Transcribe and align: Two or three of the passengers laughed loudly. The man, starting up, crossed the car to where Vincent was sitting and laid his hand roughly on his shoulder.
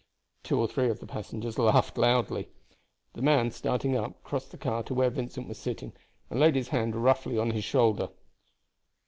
Two 0.41 0.59
or 0.59 0.67
three 0.67 0.89
of 0.89 0.99
the 0.99 1.05
passengers 1.05 1.59
laughed 1.59 1.95
loudly. 1.95 2.49
The 3.13 3.21
man, 3.21 3.51
starting 3.51 3.95
up, 3.95 4.23
crossed 4.23 4.49
the 4.49 4.57
car 4.57 4.81
to 4.81 4.95
where 4.95 5.11
Vincent 5.11 5.47
was 5.47 5.59
sitting 5.59 5.93
and 6.31 6.39
laid 6.39 6.55
his 6.55 6.69
hand 6.69 6.95
roughly 6.95 7.37
on 7.37 7.51
his 7.51 7.63
shoulder. 7.65 8.09